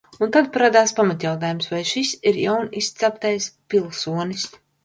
"Un 0.25 0.31
tad 0.35 0.47
parādās 0.53 0.93
pamatjautājums: 0.99 1.69
vai 1.75 1.83
šis 1.91 2.15
"jaunizceptais" 2.39 3.51
pilsonis." 3.75 4.53